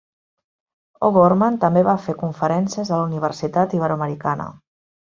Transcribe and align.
O'Gorman 1.07 1.59
també 1.65 1.85
va 1.89 1.95
fer 2.07 2.17
conferències 2.23 2.91
a 2.97 3.01
la 3.05 3.13
Universitat 3.13 3.81
Iberoamericana. 3.81 4.53